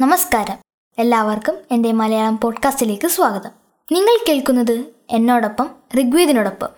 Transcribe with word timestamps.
നമസ്കാരം. 0.00 0.56
എല്ലാവർക്കും 0.98 1.54
എന്റെ 1.70 1.92
മലയാളം 1.92 2.38
പോഡ്കാസ്റ്റിലേക്ക് 2.38 3.08
സ്വാഗതം. 3.08 3.50
നിങ്ങൾ 3.92 4.24
കേൾക്കുന്നത് 4.28 4.84
എന്നോടൊപ്പം 5.10 5.70
ഋഗ്വേദിനോടൊപ്പം. 6.00 6.68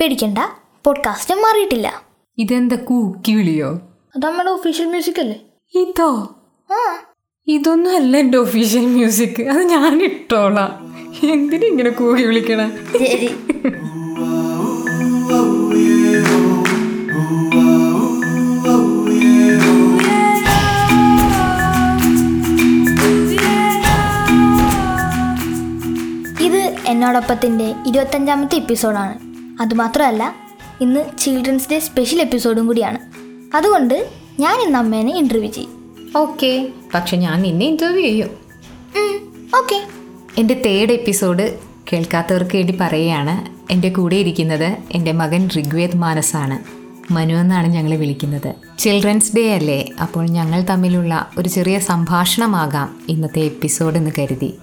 പേടിക്കണ്ട 0.00 0.38
പോഡ്കാസ്റ്റ് 0.84 1.34
മാറിയിട്ടില്ല. 1.34 2.02
ഇതെന്താ 2.38 2.76
കൂക്കി 2.84 3.32
വിളിയോ 3.32 3.68
അത് 4.16 4.26
നമ്മുടെ 4.26 4.50
ഒഫീഷ്യൽ 4.50 4.86
മ്യൂസിക് 4.86 5.20
അല്ലേ? 5.20 5.40
ഇതോ? 5.74 6.36
ആ. 6.72 6.98
ഇതൊന്നും 7.46 7.96
അല്ല 7.96 8.16
എന്റെ 8.16 8.38
ഒഫീഷ്യൽ 8.38 8.86
മ്യൂസിക് 8.86 9.42
അത് 9.42 9.62
ഞാൻ 9.62 10.02
ഇട്ടോളാം 10.02 10.90
എന്തിനാ 11.22 11.66
ഇങ്ങനെ 11.66 11.90
കൂകി 11.90 12.22
വിളിക്കണ? 12.22 12.70
ശരി. 12.92 13.30
ഇത് 26.44 26.76
എന്നോടൊപ്പത്തിന്റെ 26.86 27.74
ഇരുപത്തഞ്ചാമത്തെ 27.86 28.56
എപ്പിസോഡാണ്. 28.56 29.18
അതുമാത്രമല്ല 29.62 30.34
ഇന്ന് 30.80 31.04
ചിൽഡ്രൻസ് 31.18 31.70
ഡേ 31.70 31.78
സ്പെഷ്യൽ 31.78 32.20
എപ്പിസോഡും 32.20 32.66
കൂടിയാണ്. 32.66 32.98
അതുകൊണ്ട് 33.56 34.08
ഞാൻ 34.40 34.60
ഇന്ന് 34.60 34.78
അമ്മേനെ 34.78 35.12
ഇന്റർവ്യൂ 35.12 35.50
ചെയ്യും. 35.50 35.96
ഓക്കെ 36.16 36.68
പക്ഷെ 36.94 37.16
ഞാൻ 37.16 37.42
നിന്നെ 37.42 37.66
ഇന്റർവ്യൂ 37.66 38.02
ചെയ്യും. 38.02 38.30
ഓക്കെ 39.58 39.99
എന്റെ 40.38 40.62
തേർഡ് 40.66 40.92
എപ്പിസോഡ് 40.92 41.58
കേൾക്കാത്തവർക്ക് 41.92 42.56
വേണ്ടി 42.56 42.78
പറയുകയാണ്. 42.80 43.34
എന്റെ 43.72 43.88
കൂടെ 43.88 44.16
ഇരിക്കുന്നത് 44.16 44.76
എന്റെ 44.92 45.12
മകൻ 45.12 45.48
ഋഗ്വേദ് 45.48 45.96
മാനസാണ്. 45.96 46.58
മനു 47.12 47.34
എന്നാണ് 47.34 47.66
ഞങ്ങൾ 47.66 47.94
വിളിക്കുന്നത്. 47.94 48.54
ചിൽഡ്രൻസ് 48.78 49.36
ഡേ 49.36 49.54
അല്ലേ? 49.54 49.88
അപ്പോൾ 50.00 50.26
ഞങ്ങൾ 50.26 50.60
തമ്മിലുള്ള 50.60 51.30
ഒരു 51.38 51.48
ചെറിയ 51.48 51.78
സംഭാഷണമാകാം 51.78 53.00
ഇന്നത്തെ 53.08 53.40
എപ്പിസോഡ് 53.40 53.96
എന്ന് 53.96 54.10
കരുതി. 54.18 54.54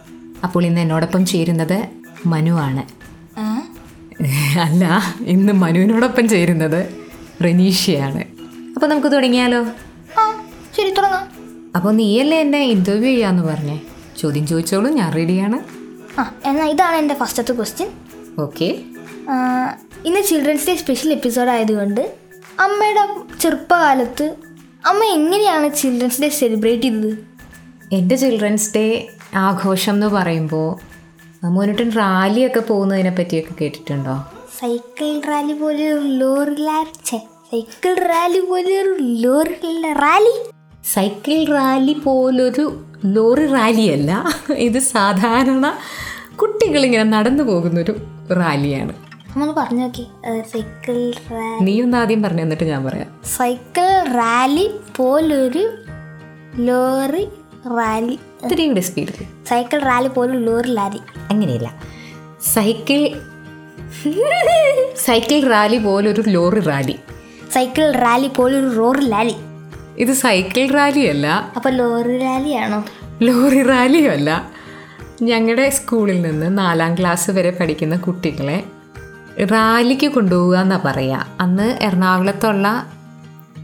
അപ്പോൾ 0.44 0.66
ഇന്ന് 0.66 0.82
എന്നോടൊപ്പം 0.82 1.26
ചേരുന്നത് 1.26 1.88
മനു 2.26 2.52
ആണ്. 2.52 2.84
അല്ല 4.60 5.02
ഇന്ന് 5.26 5.54
മനുവിനോടൊപ്പം 5.54 6.30
ചേരുന്നത് 6.30 6.90
റനീഷയാണ് 7.46 8.24
അപ്പോൾ 8.76 8.88
നമുക്ക് 8.88 9.12
തുടങ്ങിയാലോ? 9.12 9.64
ശരി 10.78 10.90
തുടങ്ങാം. 10.90 11.28
അപ്പോൾ 11.76 11.94
നീയല്ലേ 11.94 12.42
എന്നെ 12.42 12.60
ഇന്റർവ്യൂ 12.60 13.12
ചെയ്യാന്ന് 13.12 13.44
പറഞ്ഞേ? 13.44 13.80
ചോദ്യം 14.18 14.48
ചോദിച്ചോളൂ 14.48 14.90
ഞാൻ 14.92 15.14
റെഡിയാണ് 15.14 15.58
ആ 16.20 16.24
എന്നാൽ 16.46 16.70
ഇതാണ് 16.70 16.98
എന്റെ 16.98 17.16
ഫസ്റ്റത്തെ 17.16 17.54
ക്വസ്റ്റ്യൻ 17.54 17.90
ഓക്കെ 18.40 18.70
ഇന്ന് 20.06 20.22
ചിൽഡ്രൻസ് 20.22 20.68
ഡേ 20.68 20.76
സ്പെഷ്യൽ 20.76 21.14
എപ്പിസോഡ് 21.14 21.50
ആയതുകൊണ്ട് 21.50 22.02
അമ്മയുടെ 22.60 23.04
ചെറുപ്പകാലത്ത് 23.40 24.26
അമ്മ 24.86 25.04
എങ്ങനെയാണ് 25.14 25.68
ചിൽഡ്രൻസ് 25.76 26.22
ഡേ 26.22 26.30
സെലിബ്രേറ്റ് 26.30 26.84
ചെയ്തത്? 26.84 27.12
എന്റെ 27.94 28.16
ചിൽഡ്രൻസ് 28.16 28.70
ഡേ 28.76 28.86
ആഘോഷം 29.38 29.94
എന്ന് 29.94 30.08
പറയുമ്പോൾ 30.08 30.68
മോനിട്ടും 31.48 31.90
റാലിയൊക്കെ 31.92 32.60
പോകുന്നതിനെ 32.60 33.12
പറ്റിയൊക്കെ 33.12 33.54
കേട്ടിട്ടുണ്ടോ? 33.62 34.16
സൈക്കിൾ 34.60 35.10
റാലി 35.28 35.54
പോലെ 35.54 35.84
ഒരു 35.94 36.08
ലോറി 36.22 36.56
ഛെ, 37.06 37.20
സൈക്കിൾ 37.52 37.94
റാലി 38.08 38.40
പോലെ 38.42 38.82
ഒരു 38.82 38.94
ലോറി 39.24 39.56
റാലി? 40.00 40.34
സൈക്കിൾ 40.84 41.46
റാലി 41.54 41.94
പോലൊരു 41.94 42.84
ലോറി 43.06 43.46
റാലിയല്ല. 43.46 44.26
ഇത് 44.54 44.80
സാധാരണ 44.80 45.74
കുട്ടികളിങ്ങനെ 46.36 47.04
നടന്നു 47.04 47.44
പോകുന്നൊരു 47.44 47.96
റാലിയാണ്. 48.32 48.94
നമ്മൾ 49.30 49.52
പറഞ്ഞു 49.52 49.82
നോക്കി. 49.82 50.08
സൈക്കിൾ 50.54 51.14
റാലി 51.32 51.64
നീ 51.64 51.82
ഒന്ന് 51.82 51.98
ആദ്യം 51.98 52.24
പറഞ്ഞു 52.24 52.42
എന്നിട്ട് 52.42 52.64
ഞാൻ 52.64 52.86
പറയാം. 52.86 53.22
സൈക്കിൾ 53.38 54.04
റാലി 54.14 54.72
പോലൊരു 54.96 55.78
ലോറി 56.56 57.26
റാലി. 57.78 58.20
ഇത്രയും 58.46 58.68
കൂടെ 58.68 58.82
സ്പീഡിൽ 58.82 59.14
സൈക്കിൾ 59.50 59.80
റാലി 59.80 60.08
പോലൊരു 60.08 60.38
ലോറി 60.38 60.76
റാലി 60.76 61.00
അങ്ങനെയല്ല. 61.30 61.74
സൈക്കിൾ 62.54 63.02
സൈക്കിൾ 64.96 65.50
റാലി 65.50 65.78
പോലൊരു 65.78 66.24
ലോറി 66.28 66.60
റാലി. 66.60 66.96
സൈക്കിൾ 67.54 67.92
റാലി 67.92 68.28
പോലൊരു 68.28 68.76
റോറി 68.76 69.06
ലാലി. 69.06 69.36
ഇത് 69.98 70.14
സൈക്കിൾ 70.14 70.68
റാലി 70.68 71.00
അല്ല 71.00 71.52
അപ്പൊ 71.56 71.70
ലോറി 71.70 72.18
റാലിയാണോ? 72.18 72.86
ലോറി 73.22 73.64
റാലിയും 73.64 74.12
അല്ല 74.12 74.52
ഞങ്ങളുടെ 75.22 75.70
സ്കൂളിൽ 75.70 76.22
നിന്ന് 76.22 76.58
നാലാം 76.58 76.96
ക്ലാസ് 76.96 77.32
വരെ 77.32 77.58
പഠിക്കുന്ന 77.60 77.96
കുട്ടികളെ 77.96 78.64
റാലിക്ക് 79.44 80.08
കൊണ്ടുപോകുക 80.08 80.58
എന്നാണ് 80.58 80.82
പറയുക 80.82 81.28
അന്ന് 81.40 81.78
എറണാകുളത്തുള്ള 81.82 82.92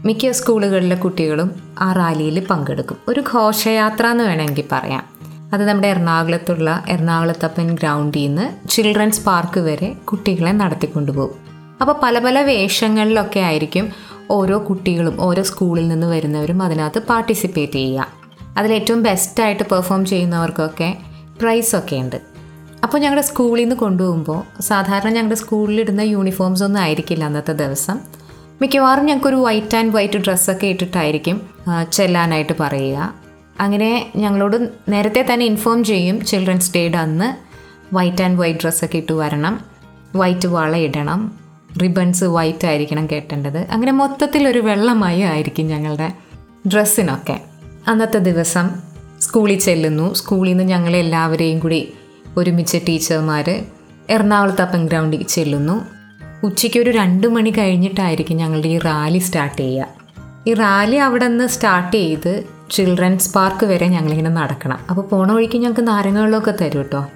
മിക്ക 0.04 0.30
സ്കൂളുകളിലെ 0.30 0.96
കുട്ടികളും 0.96 1.76
ആ 1.78 1.92
റാലിയിൽ 1.92 2.46
പങ്കെടുക്കും. 2.50 2.96
ഒരു 3.08 3.24
ഘോഷയാത്ര 3.34 4.06
എന്ന് 4.06 4.24
വേണമെങ്കിൽ 4.24 4.64
പറയാം. 4.72 5.04
അത് 5.52 5.68
നമ്മുടെ 5.68 5.88
എറണാകുളത്തുള്ള 5.88 6.84
എറണാകുളത്തപ്പൻ 6.88 7.74
ഗ്രൗണ്ടിൽ 7.74 8.26
നിന്ന് 8.26 8.68
ചിൽഡ്രൻസ് 8.68 9.24
പാർക്ക് 9.24 9.60
വരെ 9.60 9.92
കുട്ടികളെ 9.92 10.52
നടത്തിക്കൊണ്ടുപോകും. 10.52 11.34
അപ്പോൾ 11.80 12.00
പല 12.02 12.18
പല 12.18 12.40
വേഷങ്ങളിലൊക്കെ 12.40 13.40
ആയിരിക്കും 13.40 13.92
ഓരോ 14.30 14.66
കുട്ടികളും 14.68 15.20
ഓരോ 15.20 15.42
സ്കൂളിൽ 15.42 15.88
നിന്ന് 15.88 16.06
വരുന്നവരും 16.06 16.62
അതിനകത്ത് 16.62 17.02
പാർട്ടിസിപ്പേറ്റ് 17.02 17.72
ചെയ്യുക. 17.72 18.08
അതിലേറ്റവും 18.56 19.02
ബെസ്റ്റായിട്ട് 19.02 19.62
പെർഫോം 19.62 20.04
ചെയ്യുന്നവർക്കൊക്കെ 20.04 20.96
പ്രൈസൊക്കെ 21.40 21.96
ഉണ്ട്. 21.96 22.20
അപ്പോൾ 22.82 22.98
ഞങ്ങളുടെ 22.98 23.26
സ്കൂളിൽ 23.26 23.62
നിന്ന് 23.62 23.76
കൊണ്ടുപോകുമ്പോൾ 23.76 24.60
സാധാരണ 24.60 25.08
ഞങ്ങളുടെ 25.08 25.34
സ്കൂളിലിടുന്ന 25.34 26.00
യൂണിഫോംസ് 26.00 26.64
ഒന്നും 26.64 26.80
ആയിരിക്കില്ല 26.80 27.24
അന്നത്തെ 27.24 27.52
ദിവസം. 27.52 28.00
മിക്കവാറും 28.62 29.06
ഞങ്ങൾക്കൊരു 29.06 29.36
വൈറ്റ് 29.36 29.76
ആൻഡ് 29.76 29.94
വൈറ്റ് 29.96 30.18
ഡ്രസ്സൊക്കെ 30.18 30.66
ഇട്ടിട്ടായിരിക്കും 30.66 31.40
ചെല്ലാനായിട്ട് 31.92 32.52
പറയുക. 32.60 33.14
അങ്ങനെ 33.60 34.12
ഞങ്ങളോട് 34.16 34.68
നേരത്തെ 34.88 35.26
തന്നെ 35.32 35.46
ഇൻഫോം 35.46 35.84
ചെയ്യും 35.84 36.24
ചിൽഡ്രൻസ് 36.24 36.72
ഡേയുടെ 36.76 36.98
അന്ന് 36.98 37.28
വൈറ്റ് 37.94 38.22
ആൻഡ് 38.22 38.40
വൈറ്റ് 38.40 38.60
ഡ്രസ്സൊക്കെ 38.60 38.96
ഇട്ട് 38.96 39.12
വരണം 39.12 39.60
വൈറ്റ് 40.16 40.48
വള 40.48 40.76
ഇടണം. 40.76 41.43
റിബൺസ് 41.82 42.24
വൈറ്റ് 42.24 42.66
ആയിരിക്കണം 42.66 43.06
കെട്ടേണ്ടത്. 43.06 43.58
അങ്ങനെ 43.58 43.92
മൊത്തത്തിലൊരു 43.92 44.58
വെള്ളമായി 44.58 45.20
ആയിരിക്കും 45.20 45.66
ഞങ്ങളുടെ 45.66 46.12
ഡ്രസ്സിനൊക്കെ. 46.72 47.40
അന്നത്തെ 47.88 48.18
ദിവസം 48.18 48.70
സ്കൂളിൽ 49.20 49.58
ചെല്ലുന്നു. 49.58 50.14
സ്കൂളിൽ 50.14 50.50
നിന്ന് 50.50 50.64
ഞങ്ങളെല്ലാവരെയും 50.64 51.58
കൂടി 51.58 51.92
ഒരുമിച്ച് 52.36 52.78
ടീച്ചർമാർ 52.88 53.64
എറണാകുളത്തപ്പൻ 54.10 54.86
ഗ്രൗണ്ടിൽ 54.86 55.22
ചെല്ലുന്നു. 55.22 55.86
ഉച്ചയ്ക്ക് 56.46 56.78
ഒരു 56.78 56.90
രണ്ട് 56.90 57.26
മണി 57.26 57.50
കഴിഞ്ഞിട്ടായിരിക്കും 57.50 58.36
ഞങ്ങളുടെ 58.36 58.68
ഈ 58.68 58.78
റാലി 58.78 59.18
സ്റ്റാർട്ട് 59.18 59.56
ചെയ്യുക. 59.56 59.86
ഈ 60.46 60.54
റാലി 60.54 60.96
അവിടെ 60.96 61.28
നിന്ന് 61.28 61.46
സ്റ്റാർട്ട് 61.46 61.96
ചെയ്ത് 61.96 62.44
ചിൽഡ്രൻസ് 62.70 63.34
പാർക്ക് 63.34 63.66
വരെ 63.66 63.86
ഞങ്ങളിങ്ങനെ 63.86 64.30
നടക്കണം. 64.30 64.78
അപ്പോൾ 64.90 65.02
പോണ 65.02 65.32
വഴിക്ക് 65.32 65.58
ഞങ്ങൾക്ക് 65.58 65.88
നാരങ്ങകളൊക്കെ 65.88 66.50
തരും 66.50 66.78
കേട്ടോ 66.78 67.06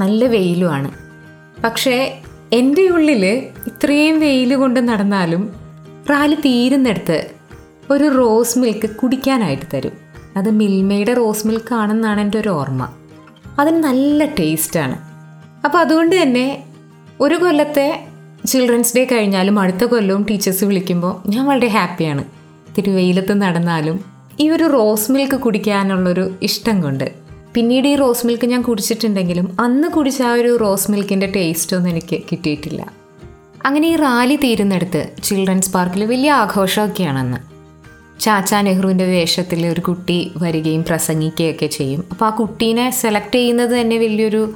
നല്ല 0.00 0.24
വെയിലുമാണ്. 0.24 0.90
പക്ഷേ 1.64 2.18
എന്റെ 2.52 2.88
ഉള്ളിൽ 2.88 3.26
ഇത്രയും 3.66 4.20
വെയിൽ 4.20 4.56
കൊണ്ട് 4.56 4.88
നടന്നാലും 4.88 5.52
റാലി 6.10 6.34
തീരുന്നിടത്ത് 6.34 7.30
ഒരു 7.90 8.16
റോസ് 8.18 8.58
മിൽക്ക് 8.58 8.90
കുടിക്കാനായിട്ട് 8.90 9.66
തരും. 9.74 9.92
അത് 10.36 10.50
മിൽമയുടെ 10.50 11.14
റോസ് 11.14 11.46
മിൽക്ക് 11.46 11.74
ആണെന്നാണ് 11.74 12.20
എന്റെ 12.20 12.38
ഒരു 12.38 12.48
ഓർമ്മ. 12.48 12.88
അതിന് 13.58 13.76
നല്ല 13.76 14.24
ടേസ്റ്റാണ്. 14.24 14.98
അപ്പോൾ 15.64 15.78
അതുകൊണ്ട് 15.78 16.22
തന്നെ 16.22 16.64
ഒരു 17.20 17.34
കൊല്ലത്തെ 17.34 18.06
ചിൽഡ്രൻസ് 18.46 18.96
ഡേ 18.96 19.04
കഴിഞ്ഞാലും 19.04 19.58
അടുത്ത 19.58 19.84
കൊല്ലവും 19.84 20.26
ടീച്ചേഴ്സ് 20.30 20.64
വിളിക്കുമ്പോൾ 20.64 21.28
ഞാൻ 21.28 21.46
വളരെ 21.46 21.66
ഹാപ്പിയാണ്. 21.66 22.24
ഇത്തിരി 22.68 22.90
വെയിലത്ത് 22.90 23.32
നടന്നാലും 23.32 24.04
ഈ 24.40 24.50
ഒരു 24.50 24.64
റോസ് 24.64 25.12
മിൽക്ക് 25.12 25.36
കുടിക്കാനുള്ളൊരു 25.36 26.34
ഇഷ്ടം 26.42 26.82
കൊണ്ട്. 26.82 27.21
പിന്നീട് 27.54 27.88
ഈ 27.88 27.94
റോസ് 27.94 28.26
മിൽക്ക് 28.26 28.46
ഞാൻ 28.46 28.62
കുടിച്ചിട്ടുണ്ടെങ്കിലും 28.62 29.56
അന്ന് 29.60 29.88
കുടിച്ച 29.88 30.22
ആ 30.22 30.32
ഒരു 30.32 30.56
റോസ് 30.56 30.90
മിൽക്കിന്റെ 30.90 31.32
ടേസ്റ്റൊന്നും 31.36 31.90
എനിക്ക് 31.90 32.22
കിട്ടിയിട്ടില്ല. 32.32 32.92
അങ്ങനെ 33.66 33.88
ഈ 33.88 33.96
റാലി 33.96 34.36
തീരുന്നിടത്ത് 34.36 35.10
ചിൽഡ്രൻസ് 35.22 35.72
പാർക്കിൽ 35.72 36.04
വലിയ 36.04 36.32
ആഘോഷമൊക്കെയാണെന്ന്. 36.32 37.38
ചാച്ചാ 38.20 38.60
നെഹ്റുവിന്റെ 38.60 39.04
വേഷത്തിൽ 39.04 39.66
ഒരു 39.66 39.80
കുട്ടി 39.80 40.32
വരികയും 40.36 40.84
പ്രസംഗിക്കുകയൊക്കെ 40.84 41.66
ചെയ്യും. 41.66 42.04
അപ്പോൾ 42.10 42.24
ആ 42.24 42.30
കുട്ടീനെ 42.30 42.90
സെലക്ട് 42.90 43.34
ചെയ്യുന്നത് 43.34 43.80
തന്നെ 43.80 43.98
വലിയൊരു 43.98 44.54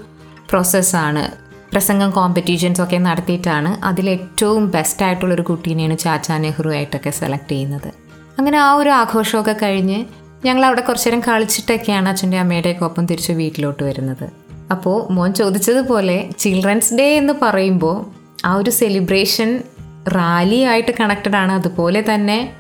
പ്രോസസ്സാണ് 0.51 1.31
പ്രസംഗം 1.73 2.11
കോമ്പറ്റീഷൻസ് 2.11 2.83
ഒക്കെ 2.83 2.97
നടത്തിയിട്ടാണ് 2.97 3.85
അതിലേറ്റവും 3.85 4.71
ബെസ്റ്റായിട്ടുള്ളൊരു 4.71 5.43
കുട്ടീനെയാണ് 5.43 5.99
ചാച്ചാ 5.99 6.39
നെഹ്റു 6.39 6.71
ആയിട്ടൊക്കെ 6.71 7.11
സെലക്ട് 7.11 7.51
ചെയ്യുന്നത്. 7.51 7.95
അങ്ങനെ 8.39 8.59
ആ 8.59 8.75
ഒരു 8.75 8.91
ആഘോഷമൊക്കെ 8.91 9.57
കഴിഞ്ഞ് 9.63 10.05
ഞങ്ങൾ 10.45 10.65
അവിടെ 10.65 10.81
കുറച്ചു 10.81 11.09
നേരം 11.09 11.23
കളിച്ചിട്ടൊക്കെയാണ് 11.29 12.09
അച്ഛന്റെ 12.09 12.39
അമ്മയുടെയൊക്കെ 12.39 12.85
ഒപ്പം 12.85 13.07
തിരിച്ച് 13.07 13.33
വീട്ടിലോട്ട് 13.33 13.83
വരുന്നത്. 13.83 14.31
അപ്പോൾ 14.71 15.13
മോൻ 15.13 15.35
ചോദിച്ചതുപോലെ 15.35 16.31
ചിൽഡ്രൻസ് 16.39 16.95
ഡേ 16.95 17.17
എന്ന് 17.17 17.33
പറയുമ്പോൾ 17.43 18.05
ആ 18.45 18.55
ഒരു 18.55 18.71
സെലിബ്രേഷൻ 18.71 19.63
റാലി 20.09 20.61
ആയിട്ട് 20.61 20.93
കണക്റ്റഡ് 21.01 21.37
ആണ്. 21.37 21.53
അതുപോലെ 21.53 22.05
തന്നെ 22.15 22.53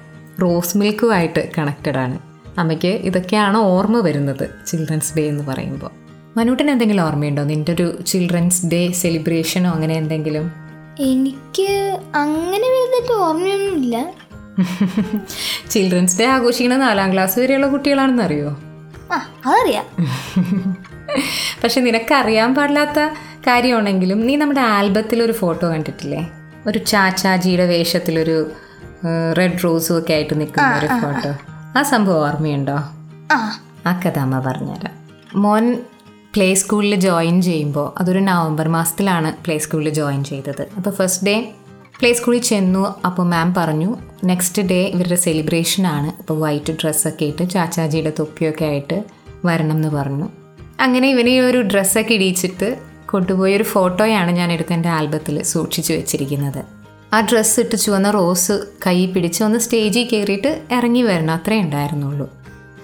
റോസ് 0.43 0.76
മിൽക്കുമായിട്ട് 0.76 1.50
കണക്റ്റഡ് 1.58 1.96
ആണ്. 1.96 2.19
അമ്മയ്ക്ക് 2.58 2.88
ഇതൊക്കെയാണ് 2.88 3.56
ഓർമ്മ 3.56 4.00
വരുന്നത് 4.00 4.50
ചിൽഡ്രൻസ് 4.67 5.17
ഡേ 5.17 5.29
എന്ന് 5.29 5.44
പറയുമ്പോൾ 5.44 5.90
മനൂട്ടിന് 6.37 6.70
എന്തെങ്കിലും 6.70 7.05
ഓർമ്മയുണ്ടോ? 7.05 7.44
നിന്റെ 7.44 7.72
ഒരു 7.72 7.99
ചിൽഡ്രൻസ് 8.06 8.67
ഡേ 8.67 8.93
സെലിബ്രേഷനോ 8.93 9.70
അങ്ങനെ 9.70 9.94
എന്തെങ്കിലും? 9.94 10.52
എനിക്ക് 11.00 11.99
അങ്ങനെ 12.14 12.67
വലുതായിട്ട് 12.69 13.12
ഓർമ്മയൊന്നുമില്ല. 13.12 14.11
ചിൽഡ്രൻസ് 15.70 16.19
ഡേ 16.19 16.26
ആഘോഷിക്കുന്ന 16.26 16.76
നാലാം 16.76 17.12
ക്ലാസ് 17.12 17.38
വരെയുള്ള 17.38 17.67
കുട്ടികളാണെന്ന് 17.67 18.23
അറിയോ? 18.23 18.61
അതറിയാം. 19.47 19.85
പക്ഷെ 21.64 21.81
നിനക്കറിയാൻ 21.81 22.55
പാടില്ലാത്ത 22.55 23.14
കാര്യമാണെങ്കിലും 23.47 24.26
നീ 24.26 24.37
നമ്മുടെ 24.37 24.61
ആൽബത്തിൽ 24.61 25.23
ഒരു 25.23 25.32
ഫോട്ടോ 25.32 25.69
കണ്ടിട്ടില്ലേ? 25.69 26.31
ഒരു 26.67 26.79
ചാച്ചാജിയുടെ 26.79 27.67
വേഷത്തിലൊരു 27.67 28.50
റെഡ് 29.38 29.64
റോസും 29.64 29.99
ഒക്കെ 29.99 30.12
ആയിട്ട് 30.12 30.41
നിൽക്കുന്ന 30.41 30.79
ഒരു 30.79 30.87
ഫോട്ടോ. 30.87 31.37
ആ 31.79 31.82
സംഭവം 31.82 32.29
ഓർമ്മയുണ്ടോ? 32.29 32.76
ആ. 33.32 33.61
ആ 33.87 34.00
കഥ 34.06 34.19
അമ്മ 34.19 34.41
പറഞ്ഞുതരാം. 34.41 34.94
മോൻ 35.43 35.79
പ്ലേ 36.35 36.55
സ്കൂളിൽ 36.55 36.94
ജോയിൻ 36.94 37.43
ചെയ്യുമ്പോൾ 37.43 38.00
അതൊരു 38.00 38.19
നവംബർ 38.19 38.69
മാസത്തിലാണ് 38.69 39.32
പ്ലേ 39.44 39.58
സ്കൂളിൽ 39.58 39.88
ജോയിൻ 39.88 40.25
ചെയ്തത്. 40.25 40.67
അപ്പോൾ 40.76 40.91
ഫസ്റ്റ് 40.91 41.26
ഡേ 41.26 41.53
പ്ലേ 42.00 42.12
സ്കൂളിൽ 42.12 42.40
ചെന്നു. 42.40 42.94
അപ്പോൾ 43.04 43.22
മാം 43.22 43.54
പറഞ്ഞു 43.56 43.96
നെക്സ്റ്റ് 44.25 44.62
ഡേ 44.62 44.82
ഇവരുടെ 44.94 45.14
സെലിബ്രേഷനാണ് 45.14 46.06
അപ്പോൾ 46.06 46.40
വൈറ്റ് 46.40 46.72
ഡ്രസ്സൊക്കെ 46.72 47.25
ഇട്ട് 47.25 47.50
ചാച്ചാജിയുടെ 47.50 48.12
തൊപ്പിയൊക്കെ 48.19 48.64
ആയിട്ട് 48.64 49.04
വരണം 49.44 49.76
എന്ന് 49.76 49.88
പറഞ്ഞു. 49.88 50.28
അങ്ങനെ 50.81 51.10
ഇവനെ 51.10 51.40
ഒരു 51.40 51.62
ഡ്രസ്സൊക്കെ 51.62 52.14
ഇടിയിച്ചിട്ട് 52.14 52.78
കൊണ്ടുപോയ 53.06 53.56
ഒരു 53.56 53.64
ഫോട്ടോയാണ് 53.64 54.31
ഞാൻ 54.31 54.52
എടുത്ത് 54.52 54.72
എന്റെ 54.72 54.88
ആൽബത്തിൽ 54.88 55.43
സൂക്ഷിച്ചു 55.43 55.93
വെച്ചിരിക്കുന്നത്. 55.93 56.64
ആ 57.12 57.20
ഡ്രസ്സ് 57.20 57.60
ഇട്ട് 57.60 57.76
ചുവന്ന 57.76 58.10
റോസ് 58.10 58.66
കൈ 58.87 59.06
പിടിച്ച് 59.06 59.44
ഒന്ന് 59.44 59.58
സ്റ്റേജിൽ 59.58 60.08
കയറിയിട്ട് 60.12 60.62
ഇറങ്ങി 60.72 61.02
വരണം. 61.02 61.34
അത്രേ 61.34 61.60
ഉണ്ടായിരുന്നുള്ളൂ. 61.60 62.31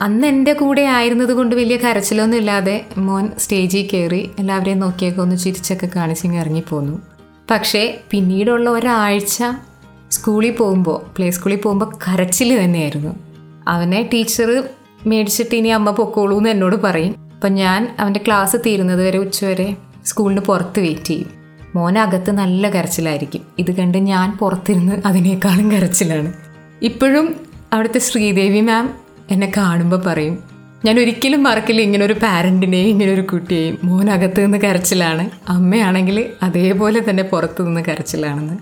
അന്ന് 0.02 0.26
എന്റെ 0.26 0.52
കൂടെ 0.52 0.82
ആയിരുന്നത് 0.82 1.32
കൊണ്ട് 1.32 1.56
വലിയ 1.56 1.76
കരച്ചിലൊന്നും 1.76 2.38
ഇല്ലാതെ 2.38 2.86
മോൻ 2.98 3.30
സ്റ്റേജിൽ 3.38 3.88
കയറി 3.92 4.30
എല്ലാവരെയും 4.38 4.78
നോക്കിയൊക്കെ 4.78 5.20
ഒന്ന് 5.20 5.36
ചിരിച്ചൊക്കെ 5.36 5.88
കാണിച്ചിങ്ങ് 5.96 6.38
ഇറങ്ങിപ്പോന്നു. 6.38 7.11
പക്ഷേ 7.50 8.00
പിന്നീടുള്ള 8.10 8.70
ഒരാഴ്ച 8.70 9.44
സ്കൂളിൽ 10.10 10.50
പോകുമ്പോൾ 10.50 11.14
പ്ലേ 11.16 11.30
സ്കൂളിൽ 11.30 11.56
പോകുമ്പോൾ 11.56 11.92
കരച്ചിൽ 12.08 12.64
തന്നെയായിരുന്നു. 12.64 13.16
അവനെ 13.68 14.10
ടീച്ചർ 14.12 14.62
മേടിച്ചിട്ട് 15.06 15.54
ഇനി 15.54 15.68
അമ്മ 15.68 15.90
പൊക്കോളൂ 15.90 16.36
എന്ന് 16.36 16.50
എന്നോട് 16.50 16.76
പറയും. 16.76 17.14
അപ്പം 17.34 17.54
ഞാൻ 17.54 17.96
അവന്റെ 18.00 18.20
ക്ലാസ് 18.26 18.56
തീരുന്നത് 18.66 19.02
വരെ 19.02 19.18
ഉച്ചവരെ 19.18 19.76
സ്കൂളിന് 20.04 20.40
പുറത്ത് 20.40 20.80
വെയിറ്റ് 20.80 21.04
ചെയ്യും. 21.04 21.30
മോനകത്ത് 21.74 22.30
നല്ല 22.30 22.70
കരച്ചിലായിരിക്കും. 22.70 23.42
ഇത് 23.58 23.74
കണ്ട് 23.74 23.98
ഞാൻ 23.98 24.38
പുറത്തിരുന്ന് 24.40 25.02
അതിനേക്കാളും 25.06 25.72
കരച്ചിലാണ്. 25.72 26.32
ഇപ്പോഴും 26.82 27.40
അവിടുത്തെ 27.72 27.98
ശ്രീദേവി 27.98 28.60
മാം 28.60 28.94
എന്നെ 29.30 29.52
കാണുമ്പോൾ 29.56 30.02
പറയും 30.06 30.51
ഞാൻ 30.84 31.00
ഒരിക്കലും 31.00 31.42
മറക്കില്ല 31.42 31.80
ഇങ്ങനെ 31.80 32.04
ഒരു 32.04 32.12
പാരന്റിനെയും 32.12 32.88
ഇങ്ങനെ 32.88 33.12
ഒരു 33.12 33.20
കുട്ടിയെയും 33.20 33.78
മോനകത്ത് 33.84 34.44
നിന്ന് 34.44 34.58
കരച്ചിലാണ്. 34.58 35.30
അമ്മയാണെങ്കിൽ 35.48 36.26
അതേപോലെ 36.42 37.10
തന്നെ 37.10 37.22
പുറത്തു 37.22 37.62
നിന്ന് 37.62 37.80
കരച്ചിലാണെന്ന്. 37.88 38.56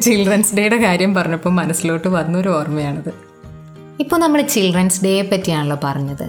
ചിൽഡ്രൻസ് 0.00 0.56
ഡേയുടെ 0.56 0.76
കാര്യം 0.76 1.14
പറഞ്ഞപ്പോൾ 1.14 1.50
മനസ്സിലോട്ട് 1.50 2.08
വന്നൊരു 2.08 2.48
ഓർമ്മയാണത്. 2.48 3.12
ഇപ്പോൾ 4.00 4.16
നമ്മൾ 4.16 4.42
ചിൽഡ്രൻസ് 4.42 5.04
ഡേയെ 5.04 5.22
പറ്റിയാണല്ലോ 5.22 5.78
പറഞ്ഞത്. 5.84 6.24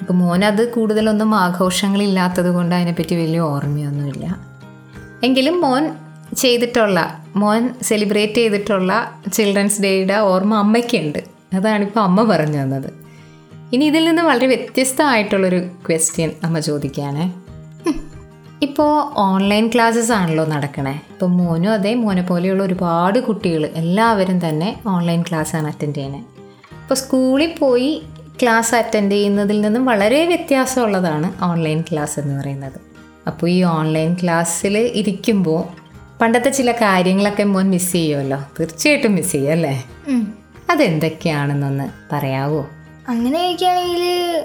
ഇപ്പോൾ 0.00 0.14
മോനത് 0.14 0.72
കൂടുതലൊന്നും 0.72 1.34
ആഘോഷങ്ങളില്ലാത്തത് 1.34 2.46
കൊണ്ട് 2.46 2.74
അതിനെപ്പറ്റി 2.74 3.14
വലിയ 3.14 3.38
ഓർമ്മയൊന്നുമില്ല. 3.38 4.38
എങ്കിലും 5.24 5.60
മോൻ 5.60 5.90
ചെയ്തിട്ടുള്ള 6.36 7.24
മോൻ 7.36 7.70
സെലിബ്രേറ്റ് 7.82 8.34
ചെയ്തിട്ടുള്ള 8.34 9.20
ചിൽഡ്രൻസ് 9.32 9.82
ഡേയുടെ 9.82 10.14
ഓർമ്മ 10.14 10.54
അമ്മയ്ക്കുണ്ട്. 10.54 11.18
അതാണിപ്പോൾ 11.54 12.00
അമ്മ 12.00 12.36
പറഞ്ഞു 12.36 12.62
തന്നത്. 12.62 13.03
ഇനി 13.74 13.84
ഇതിൽ 13.84 14.04
നിന്ന് 14.04 14.22
വളരെ 14.22 14.46
വ്യത്യസ്തമായിട്ടുള്ളൊരു 14.46 15.58
ക്വസ്റ്റ്യൻ 15.58 16.30
അമ്മ 16.44 16.58
ചോദിക്കുകയാണേ. 16.58 17.32
ഇപ്പോൾ 18.62 19.12
ഓൺലൈൻ 19.18 19.70
ക്ലാസ്സസ് 19.74 20.12
ആണല്ലോ 20.12 20.44
നടക്കണേ. 20.44 20.90
ഇപ്പോൾ 20.90 21.26
മോനും 21.26 21.72
അതെ 21.72 21.94
മോനെ 21.94 22.22
പോലെയുള്ള 22.22 22.62
ഒരുപാട് 22.62 23.18
കുട്ടികൾ 23.18 23.66
എല്ലാവരും 23.66 24.48
തന്നെ 24.48 24.80
ഓൺലൈൻ 24.86 25.22
ക്ലാസ്സാണ് 25.22 25.66
അറ്റൻഡ് 25.66 25.94
ചെയ്യണേ. 25.94 26.18
ഇപ്പോൾ 26.18 26.94
സ്കൂളിൽ 26.94 27.54
പോയി 27.58 28.02
ക്ലാസ് 28.42 28.74
അറ്റൻഡ് 28.74 29.12
ചെയ്യുന്നതിൽ 29.12 29.60
നിന്നും 29.60 29.84
വളരെ 29.84 30.26
വ്യത്യാസമുള്ളതാണ് 30.26 31.44
ഓൺലൈൻ 31.44 31.84
ക്ലാസ് 31.92 32.20
എന്ന് 32.20 32.40
പറയുന്നത്. 32.40 32.80
അപ്പോൾ 33.26 33.50
ഈ 33.50 33.62
ഓൺലൈൻ 33.62 34.14
ക്ലാസ്സിൽ 34.14 34.78
ഇരിക്കുമ്പോൾ 34.78 35.64
പണ്ടത്തെ 36.20 36.50
ചില 36.50 36.72
കാര്യങ്ങളൊക്കെ 36.72 37.42
മോൻ 37.42 37.70
മിസ് 37.70 37.92
ചെയ്യുമല്ലോ. 37.92 38.38
തീർച്ചയായിട്ടും 38.60 39.14
മിസ് 39.14 39.32
ചെയ്യും 39.32 39.52
അല്ലേ. 39.52 39.84
അതെന്തൊക്കെയാണെന്നൊന്ന് 40.70 42.14
പറയാവോ? 42.14 42.66
അങ്ങനെ 43.08 43.38
ചോദിക്കുകയാണെങ്കിൽ 43.38 44.44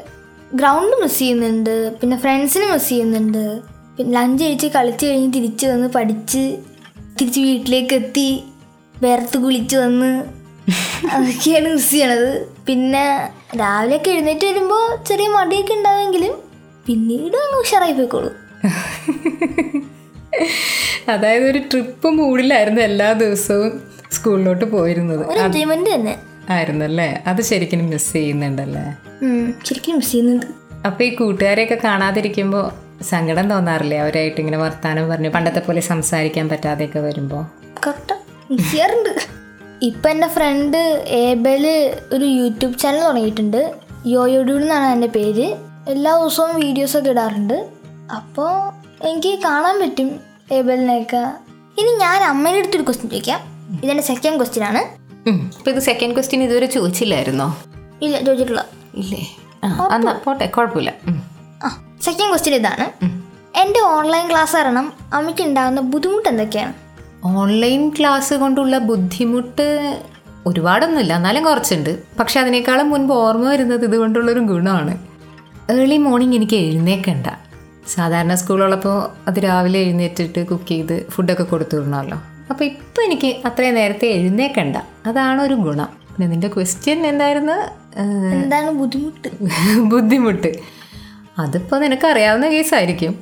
ഗ്രൗണ്ട് 0.55 1.01
മിസ് 1.01 1.19
ചെയ്യുന്നുണ്ട് 1.19 1.99
പിന്നെ 1.99 2.17
ഫ്രണ്ട്സിനെ 2.17 2.71
മിസ് 2.71 2.89
ചെയ്യുന്നുണ്ട്. 2.89 3.61
പിന്നെ 3.97 4.21
ലഞ്ച് 4.21 4.43
കഴിച്ച് 4.43 4.67
കളിച്ച് 4.67 5.05
കഴിഞ്ഞ് 5.05 5.33
തിരിച്ച് 5.33 5.67
വന്ന് 5.67 5.87
പഠിച്ച് 5.87 6.57
തിരിച്ച് 7.19 7.39
വീട്ടിലേക്ക് 7.39 7.93
എത്തി 7.93 8.43
വേർത്ത് 9.01 9.37
കുളിച്ച് 9.37 9.77
വന്ന് 9.77 10.23
അതൊക്കെയാണ് 11.13 11.69
മിസ് 11.69 11.91
ചെയ്യണത്. 11.91 12.47
പിന്നെ 12.67 13.29
രാവിലെയൊക്കെ 13.59 14.11
എഴുന്നേറ്റ് 14.11 14.45
വരുമ്പോൾ 14.45 15.03
ചെറിയ 15.03 15.27
മടിയൊക്കെ 15.27 15.73
ഉണ്ടാവുമെങ്കിലും 15.73 16.35
പിന്നീട് 16.87 17.37
അങ്ങ് 17.37 17.61
ഉഷാറായി 17.61 17.93
പോയിക്കോളൂ. 17.93 18.29
അതായത് 21.09 21.43
ഒരു 21.43 21.61
ട്രിപ്പ് 21.71 22.07
മൂഡിലായിരുന്നു 22.07 22.81
എല്ലാ 22.81 23.13
ദിവസവും 23.13 23.81
സ്കൂളിലോട്ട് 24.11 24.65
പോയിരുന്നത്. 24.65 25.25
തന്നെ. 25.93 26.28
ആയിരുന്നല്ലേ? 26.49 27.23
അത് 27.27 27.41
ശരിക്കും 27.41 27.89
മിസ് 27.89 28.13
ചെയ്യുന്നുണ്ടല്ലേ? 28.13 28.85
ശരിക്കും 29.65 29.95
മിസ് 29.95 30.11
ചെയ്യുന്നുണ്ട്. 30.11 30.45
അപ്പൊ 30.87 31.03
ഈ 31.03 31.15
കൂട്ടുകാരെയൊക്കെ 31.15 31.77
കാണാതിരിക്കുമ്പോൾ 31.83 32.71
സങ്കടം 33.03 33.49
തോന്നാറില്ലേ? 33.49 33.99
അവരായിട്ട് 33.99 34.41
ഇങ്ങനെ 34.41 34.57
വർത്താനം 34.57 35.09
പറഞ്ഞു 35.09 35.29
പണ്ടത്തെ 35.29 35.59
പോലെ 35.59 35.81
സംസാരിക്കാൻ 35.81 36.49
പറ്റാതെയൊക്കെ 36.49 36.99
വരുമ്പോൾ 36.99 37.43
ചെയ്യാറുണ്ട്. 38.71 39.09
ഇപ്പം 39.81 40.11
എന്റെ 40.11 40.27
ഫ്രണ്ട് 40.27 41.05
ഏബൽ 41.07 41.93
ഒരു 42.13 42.25
യൂട്യൂബ് 42.25 42.77
ചാനൽ 42.77 43.03
തുടങ്ങിയിട്ടുണ്ട്. 43.03 43.73
യോയോഡ്യൂഡ് 44.07 44.63
എന്നാണ് 44.63 44.93
എന്റെ 44.93 45.07
പേര്. 45.07 45.55
എല്ലാ 45.87 46.19
ദിവസവും 46.19 46.55
വീഡിയോസ് 46.55 46.97
ഒക്കെ 46.97 47.09
ഇടാറുണ്ട്. 47.09 47.69
അപ്പോൾ 48.15 48.51
എനിക്ക് 49.07 49.39
കാണാൻ 49.39 49.79
പറ്റും 49.81 50.19
ഏബലിനെയൊക്കെ. 50.51 51.23
ഇനി 51.77 51.97
ഞാൻ 51.97 52.23
അമ്മേന്റെ 52.23 52.59
അടുത്തൊരു 52.59 52.83
ക്വസ്റ്റ്യൻ 52.83 53.09
ചോദിക്കാം. 53.09 53.39
ഇതെന്റെ 53.83 54.03
സെക്കൻഡ് 54.03 54.37
ക്വസ്റ്റ്യൻ 54.37 54.65
ആണ്. 54.65 54.98
അപ്പോൾ 55.27 55.69
ഇത് 55.69 55.79
സെക്കൻഡ് 55.79 56.13
ക്വസ്റ്റ്യൻ 56.13 56.43
ഇതുവരെ 56.43 56.65
ചോദിച്ചില്ലായിരുന്നോ? 56.65 57.57
ഇല്ല 58.01 58.19
ചോദിച്ചിട്ടുള്ള 58.19 58.65
ഇല്ലേ? 58.95 59.21
എന്നാ 59.95 60.19
പോട്ടെ 60.25 60.45
കുഴപ്പമില്ല. 60.45 60.93
സെക്കൻഡ് 62.01 62.29
ക്വസ്റ്റ്യൻ 62.29 62.55
ഇതാണ്. 62.55 63.05
എന്റെ 63.59 63.79
ഓൺലൈൻ 63.79 64.29
ക്ലാസ് 64.29 64.55
കാരണം 64.55 64.93
അമ്മയ്ക്ക് 65.13 65.41
ഉണ്ടാകുന്ന 65.41 65.81
ബുദ്ധിമുട്ട് 65.81 66.29
എന്തൊക്കെയാണ്? 66.29 66.73
ഓൺലൈൻ 67.23 67.89
ക്ലാസ് 67.89 68.33
കൊണ്ടുള്ള 68.33 68.77
ബുദ്ധിമുട്ട് 68.77 69.67
ഒരുപാടൊന്നുമില്ല 70.45 71.15
എന്നാലും 71.15 71.43
കുറച്ചുണ്ട്. 71.43 71.91
പക്ഷെ 72.19 72.39
അതിനേക്കാളും 72.39 72.89
മുൻപ് 72.89 73.13
ഓർമ്മ 73.13 73.49
വരുന്നത് 73.49 73.83
ഇതുകൊണ്ടുള്ളൊരു 73.85 74.39
ഗുണമാണ്. 74.39 74.97
ഏർലി 75.71 75.97
മോർണിംഗ് 75.97 76.35
എനിക്ക് 76.35 76.55
എഴുന്നേക്കണ്ട. 76.55 77.27
സാധാരണ 77.87 78.35
സ്കൂളുള്ളപ്പോൾ 78.35 78.97
അത് 79.27 79.39
രാവിലെ 79.39 79.79
എഴുന്നേറ്റിട്ട് 79.79 80.47
കുക്ക് 80.47 80.67
ചെയ്ത് 80.67 81.09
ഫുഡൊക്കെ 81.09 81.43
കൊടുത്തു 81.43 81.77
വിടണമല്ലോ. 81.77 82.21
അപ്പോൾ 82.49 82.63
ഇപ്പോൾ 82.63 83.01
എനിക്ക് 83.01 83.35
അത്രയും 83.45 83.75
നേരത്തെ 83.75 84.07
എഴുന്നേക്കണ്ട. 84.07 84.77
അതാണ് 85.05 85.41
ഒരു 85.41 85.53
ഗുണം. 85.53 85.85
പിന്നെ 85.85 86.27
നിന്റെ 86.27 86.47
ക്വസ്റ്റ്യൻ 86.47 87.07
എന്തായിരുന്നു? 87.07 87.53
എന്താണ് 88.33 88.71
ബുദ്ധിമുട്ട്? 88.71 89.27
ബുദ്ധിമുട്ട്. 89.79 90.59
അതിപ്പോൾ 91.39 91.81
നിനക്കറിയാവുന്ന 91.81 92.47
കേസായിരിക്കും 92.47 93.19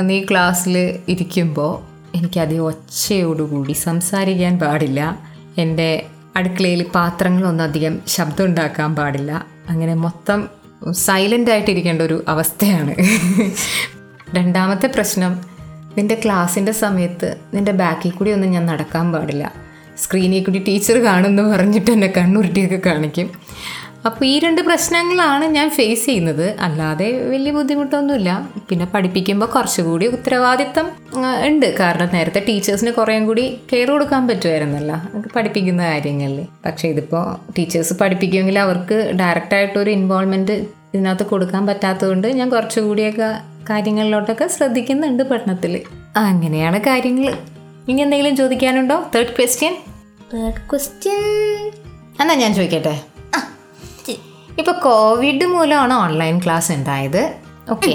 നീ 0.00 0.24
ക്ലാസ്സിൽ 0.24 0.98
ഇരിക്കുമ്പോൾ 1.08 1.88
എനിക്കധികം 2.16 2.62
ഒച്ചയോടുകൂടി 2.62 3.72
സംസാരിക്കാൻ 3.72 4.58
പാടില്ല. 4.58 5.18
എന്റെ 5.58 6.06
അടുക്കളയിൽ 6.36 6.82
പാത്രങ്ങളൊന്നും 6.82 7.64
അധികം 7.64 8.00
ശബ്ദം 8.06 8.44
ഉണ്ടാക്കാൻ 8.44 8.96
പാടില്ല. 8.96 9.46
അങ്ങനെ 9.68 9.94
മൊത്തം 9.94 10.48
സൈലന്റ് 10.90 11.50
ആയിട്ടിരിക്കേണ്ട 11.50 12.02
ഒരു 12.02 12.24
അവസ്ഥയാണ്. 12.28 12.94
രണ്ടാമത്തെ 14.34 14.86
പ്രശ്നം 14.86 15.47
നിന്റെ 15.98 16.20
ക്ലാസ്സിന്റെ 16.24 16.72
സമയത്ത് 16.72 17.36
നിന്റെ 17.54 17.72
ബാക്കിൽ 17.72 18.10
കൂടി 18.10 18.30
ഒന്നും 18.30 18.50
ഞാൻ 18.50 18.66
നടക്കാൻ 18.66 19.12
പാടില്ല. 19.12 19.52
സ്ക്രീനിൽ 19.96 20.44
കൂടി 20.44 20.64
ടീച്ചർ 20.68 21.04
കാണുമെന്ന് 21.04 21.42
പറഞ്ഞിട്ട് 21.42 21.90
എന്നെ 21.90 22.12
കണ്ണുരുട്ടിയൊക്കെ 22.16 22.80
കാണിക്കും. 22.86 23.28
അപ്പോൾ 24.06 24.24
ഈ 24.24 24.38
രണ്ട് 24.38 24.60
പ്രശ്നങ്ങളാണ് 24.60 25.44
ഞാൻ 25.44 25.70
ഫേസ് 25.70 26.06
ചെയ്യുന്നത്. 26.06 26.56
അല്ലാതെ 26.60 27.28
വലിയ 27.30 27.52
ബുദ്ധിമുട്ടൊന്നുമില്ല. 27.52 28.48
പിന്നെ 28.68 28.86
പഠിപ്പിക്കുമ്പോൾ 28.94 29.46
കുറച്ചുകൂടി 29.46 30.06
ഉത്തരവാദിത്തം 30.06 30.86
ഉണ്ട്. 31.46 31.66
കാരണം 31.80 32.08
നേരത്തെ 32.12 32.44
ടീച്ചേഴ്സിന് 32.48 32.90
കുറേയും 32.90 33.26
കൂടി 33.26 33.60
കെയർ 33.72 33.90
കൊടുക്കാൻ 33.90 34.28
പറ്റുമായിരുന്നല്ലോ 34.28 34.98
പഠിപ്പിക്കുന്ന 35.36 35.82
കാര്യങ്ങളിൽ. 35.82 36.46
പക്ഷേ 36.66 36.88
ഇതിപ്പോൾ 36.88 37.52
ടീച്ചേഴ്സ് 37.58 37.94
പഠിപ്പിക്കുമെങ്കിൽ 37.94 38.58
അവർക്ക് 38.58 39.12
ഡയറക്റ്റായിട്ടൊരു 39.20 39.90
ഇൻവോൾവ്മെന്റ് 39.90 40.56
ഇതിനകത്ത് 40.94 41.22
കൊടുക്കാൻ 41.22 41.66
പറ്റാത്തതുകൊണ്ട് 41.66 42.28
ഞാൻ 42.28 42.48
കുറച്ചുകൂടിയൊക്കെ 42.50 43.30
കാര്യങ്ങളിലോട്ടൊക്കെ 43.70 44.46
ശ്രദ്ധിക്കുന്നുണ്ട് 44.46 45.22
പഠനത്തിൽ 45.22 45.82
അങ്ങനെയാണ് 46.16 46.80
കാര്യങ്ങൾ 46.80 47.26
ഇനി 47.88 48.00
എന്തെങ്കിലും 48.02 48.36
ചോദിക്കാനുണ്ടോ? 48.36 48.96
തേർഡ് 49.14 49.28
ക്വസ്റ്റ്യൻ 49.28 49.76
തേർഡ് 50.34 50.70
ക്വസ്റ്റ്യൻ 50.70 51.22
എന്നാ 52.20 52.34
ഞാൻ 52.34 52.54
ചോദിക്കട്ടെ? 52.54 52.94
ഇപ്പൊ 54.58 54.72
ഇപ്പോൾ 54.72 54.80
കോവിഡ് 54.80 55.46
മൂലമാണ് 55.46 55.94
ഓൺലൈൻ 55.94 56.38
ക്ലാസ് 56.44 56.72
ഉണ്ടായത്. 56.72 57.34
ഓക്കെ 57.70 57.92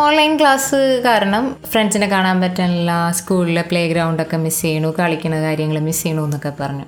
ഓൺലൈൻ 0.00 0.32
ക്ലാസ് 0.40 1.02
കാരണം 1.04 1.56
ഫ്രണ്ട്സിനെ 1.70 2.06
കാണാൻ 2.06 2.40
പറ്റാനില്ല 2.40 3.10
സ്കൂളിലെ 3.10 3.62
പ്ലേ 3.62 3.88
ഗ്രൗണ്ടൊക്കെ 3.88 4.36
മിസ് 4.36 4.62
ചെയ്യണു 4.62 4.94
കളിക്കുന്ന 4.98 5.40
കാര്യങ്ങൾ 5.40 5.78
മിസ് 5.78 6.02
ചെയ്യണു 6.02 6.22
എന്നൊക്കെ 6.22 6.52
പറഞ്ഞു. 6.60 6.84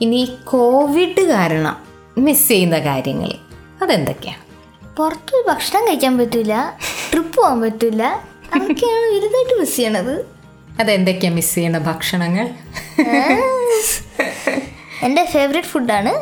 ഇനി 0.00 0.20
കോവിഡ് 0.44 1.22
കാരണം 1.32 1.76
മിസ് 2.18 2.48
ചെയ്യുന്ന 2.48 2.78
കാര്യങ്ങൾ 2.78 3.32
അതെന്തൊക്കെയാണ്? 3.82 4.43
പുറത്ത് 4.98 5.36
ഭക്ഷണം 5.48 5.82
കഴിക്കാൻ 5.88 6.18
പറ്റൂല 6.18 6.54
ട്രിപ്പ് 7.12 7.36
പോകാൻ 7.36 7.58
പറ്റൂല. 7.62 8.02
അതൊക്കെയാണ് 8.54 9.06
വലുതായിട്ട് 9.14 9.54
മിസ് 9.60 9.76
ചെയ്യണത്. 9.76 10.14
അതെന്തൊക്കെയാ 10.80 11.32
മിസ് 11.32 11.54
ചെയ്യുന്ന 11.54 11.78
ഭക്ഷണങ്ങൾ? 11.78 12.46
എന്റെ 15.02 15.24
ഫേവറേറ്റ് 15.32 15.68
ഫുഡാണ് 15.68 16.12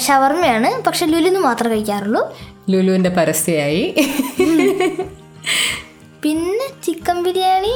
ഷവർമയാണ്. 0.00 0.70
പക്ഷെ 0.86 1.06
ലുലുന്ന് 1.06 1.40
മാത്രമേ 1.40 1.74
കഴിക്കാറുള്ളൂ. 1.74 2.22
ലുലുവിന്റെ 2.70 3.10
പരസ്യമായി 3.10 3.84
പിന്നെ 6.22 6.66
ചിക്കൻ 6.84 7.22
ബിരിയാണി. 7.22 7.74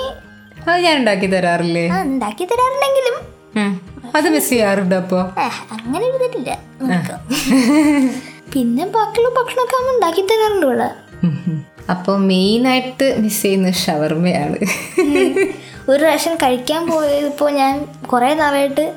അത് 0.68 0.78
ഞാൻ 0.84 0.94
ഉണ്ടാക്കി 0.96 1.26
തരാറില്ലേ? 1.26 1.84
ഉണ്ടാക്കി 2.02 2.44
തരാറുണ്ടെങ്കിലും. 2.52 3.16
അത് 4.16 4.26
മിസ് 4.34 4.50
ചെയ്യാറുണ്ടോ 4.50 4.96
അപ്പോൾ 4.96 5.22
അങ്ങനെ 5.76 6.04
എഴുതിട്ടില്ല. 6.10 6.50
പിന്നെ 8.52 8.86
ബാക്കിയുള്ള 8.86 9.28
ഭക്ഷണമൊക്കെ 9.28 9.76
അമ്മ 9.76 9.94
ഉണ്ടാക്കി 9.94 10.20
തരാറുണ്ട് 10.20 10.66
ഇവിടെ. 10.66 10.88
അപ്പോൾ 11.90 12.16
മെയിനായിട്ട് 12.18 13.16
മിസ് 13.18 13.42
ചെയ്യുന്ന 13.42 13.70
ഷവർമയാണ്. 13.72 14.58
ഒരു 15.88 16.02
പ്രാവശ്യം 16.04 16.34
കഴിക്കാൻ 16.34 16.86
പോയപ്പോൾ 16.90 17.50
ഞാൻ 17.50 17.84
കുറേ 18.12 18.34
നാളായിട്ട് 18.34 18.94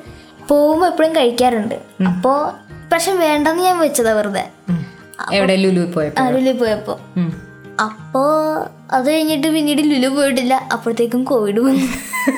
പോകുമ്പോൾ 0.47 0.87
എപ്പോഴും 0.87 1.15
കഴിക്കാറുണ്ട്. 1.15 1.75
അപ്പോ 2.07 2.33
പ്രാവശ്യം 2.87 3.19
വേണ്ടെന്ന് 3.19 3.63
ഞാൻ 3.63 3.79
വെച്ചതാ 3.79 4.13
വെറുതെ. 4.13 4.45
എവിടെ 5.33 5.55
ലുലു 5.55 5.85
പോയപ്പോൾ 5.91 6.29
ലുലു 6.29 6.51
പോയപ്പോ. 6.51 6.99
അപ്പോ 7.83 8.23
അത് 8.91 9.11
കഴിഞ്ഞിട്ട് 9.11 9.47
പിന്നീട് 9.47 9.81
ലുലു 9.91 10.07
പോയിട്ടില്ല. 10.07 10.69
അപ്പോഴത്തേക്കും 10.73 11.23
കോവിഡ് 11.23 11.59
വന്നു. 11.59 11.87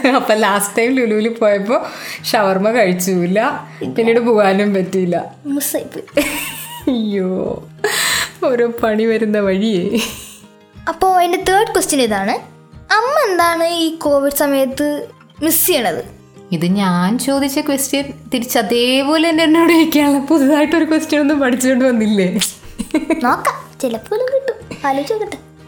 അപ്പൊ 0.10 0.34
ലാസ്റ്റ് 0.34 0.78
ടൈം 0.78 0.92
ലുലുവിൽ 0.96 1.28
പോയപ്പോ 1.30 1.88
ഷവർമ 2.32 2.70
കഴിച്ചില്ല. 2.70 3.68
പിന്നീട് 3.98 4.20
പോകാനും 4.20 4.74
പറ്റിയില്ല. 4.74 5.18
മിസ്സായിപ്പോയി 5.46 6.06
അയ്യോ 6.88 7.64
ഓരോ 8.46 8.68
പണി 8.68 9.04
വരുന്ന 9.04 9.40
വഴിയേ. 9.40 10.00
അപ്പോൾ 10.90 11.22
എന്റെ 11.22 11.38
തേർഡ് 11.38 11.74
ക്വസ്റ്റ്യൻ 11.74 12.02
ഇതാണ്. 12.02 12.32
അമ്മ 12.94 13.32
എന്താണ് 13.32 13.64
ഈ 13.64 13.96
കോവിഡ് 13.96 14.34
സമയത്ത് 14.34 15.08
മിസ് 15.44 15.68
ചെയ്യണത്? 15.68 16.06
ഇത് 16.52 16.66
ഞാൻ 16.66 17.20
ചോദിച്ച 17.20 17.60
ക്വസ്റ്റ്യൻ 17.60 18.14
തിരിച്ച് 18.34 18.60
അതേപോലെ 18.60 19.30
തന്നെ 19.30 19.44
എന്നോട് 19.44 19.74
ചോദിക്കാനുള്ള 19.74 20.20
പുതുതായിട്ടൊരു 20.20 20.86
ക്വസ്റ്റ്യൻ 20.86 21.22
ഒന്നും 21.22 21.40
പഠിച്ചുകൊണ്ട് 21.40 21.86
വന്നില്ലേ? 21.86 22.40
നോക്കാം. 23.24 23.80
ചിലപ്പോൾ 23.82 24.20
കിട്ടും. 24.20 24.88